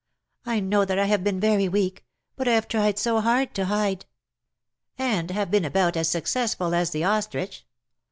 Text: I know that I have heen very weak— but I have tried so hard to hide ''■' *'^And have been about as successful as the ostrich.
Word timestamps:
I 0.47 0.59
know 0.59 0.83
that 0.83 0.97
I 0.97 1.05
have 1.05 1.21
heen 1.21 1.39
very 1.39 1.67
weak— 1.69 2.03
but 2.35 2.47
I 2.47 2.53
have 2.53 2.67
tried 2.67 2.97
so 2.97 3.19
hard 3.21 3.53
to 3.53 3.65
hide 3.65 4.07
''■' 4.99 5.05
*'^And 5.05 5.29
have 5.29 5.51
been 5.51 5.63
about 5.63 5.95
as 5.95 6.09
successful 6.09 6.73
as 6.73 6.89
the 6.89 7.03
ostrich. 7.03 7.67